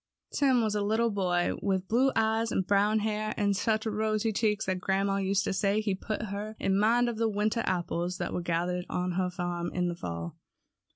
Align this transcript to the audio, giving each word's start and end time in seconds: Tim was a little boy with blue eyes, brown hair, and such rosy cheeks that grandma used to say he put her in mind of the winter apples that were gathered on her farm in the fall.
Tim 0.33 0.63
was 0.63 0.73
a 0.73 0.81
little 0.81 1.11
boy 1.11 1.53
with 1.61 1.87
blue 1.87 2.11
eyes, 2.15 2.49
brown 2.67 3.01
hair, 3.01 3.35
and 3.37 3.55
such 3.55 3.85
rosy 3.85 4.33
cheeks 4.33 4.65
that 4.65 4.79
grandma 4.79 5.17
used 5.17 5.43
to 5.43 5.53
say 5.53 5.79
he 5.79 5.93
put 5.93 6.23
her 6.23 6.55
in 6.57 6.79
mind 6.79 7.07
of 7.07 7.17
the 7.17 7.29
winter 7.29 7.61
apples 7.67 8.17
that 8.17 8.33
were 8.33 8.41
gathered 8.41 8.87
on 8.89 9.11
her 9.11 9.29
farm 9.29 9.71
in 9.75 9.89
the 9.89 9.95
fall. 9.95 10.37